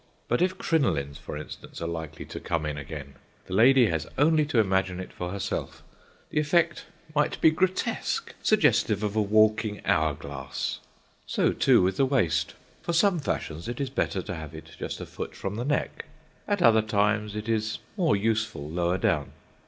[0.27, 3.13] But if crinolines, for instance, are likely to come in again!
[3.45, 5.83] The lady has only to imagine it for herself:
[6.31, 10.79] the effect might be grotesque, suggestive of a walking hour glass.
[11.27, 12.55] So, too, with the waist.
[12.81, 16.05] For some fashions it is better to have it just a foot from the neck.
[16.47, 19.33] At other times it is more useful lower down.